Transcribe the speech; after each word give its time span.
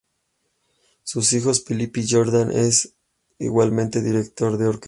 Sus 1.03 1.31
hijo, 1.31 1.53
Philippe 1.53 2.03
Jordan, 2.09 2.49
es 2.49 2.95
igualmente 3.37 4.01
director 4.01 4.57
de 4.57 4.69
orquesta. 4.69 4.79